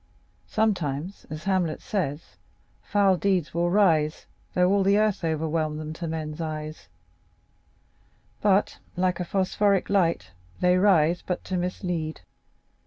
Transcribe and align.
Sometimes, 0.47 1.27
as 1.29 1.43
Hamlet 1.43 1.79
says: 1.79 2.35
'Foul 2.81 3.17
deeds 3.17 3.53
will 3.53 3.69
rise, 3.69 4.25
Though 4.55 4.71
all 4.71 4.81
the 4.81 4.97
earth 4.97 5.23
o'erwhelm 5.23 5.77
them, 5.77 5.93
to 5.93 6.07
men's 6.07 6.41
eyes;' 6.41 6.87
but, 8.41 8.79
like 8.97 9.19
a 9.19 9.23
phosphoric 9.23 9.91
light, 9.91 10.31
they 10.59 10.75
rise 10.75 11.21
but 11.21 11.43
to 11.43 11.55
mislead. 11.55 12.21